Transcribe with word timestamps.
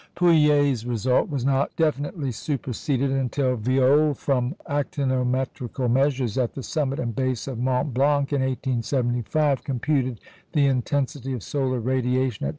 Pouillet's 0.15 0.83
result 0.83 1.29
was 1.29 1.45
not 1.45 1.75
definitely 1.75 2.31
superseded 2.31 3.11
until 3.11 3.55
Violle, 3.55 4.17
from 4.17 4.55
actinometrical 4.67 5.91
measures 5.91 6.39
at 6.39 6.55
the 6.55 6.63
summit 6.63 6.97
and 6.99 7.15
base 7.15 7.47
of 7.47 7.59
Mont 7.59 7.93
Blanc 7.93 8.33
in 8.33 8.41
1875, 8.41 9.63
computed 9.63 10.19
the 10.53 10.65
intensity 10.65 11.33
of 11.33 11.43
solar 11.43 11.79
radiation 11.79 12.47
at 12.47 12.49
2. 12.49 12.49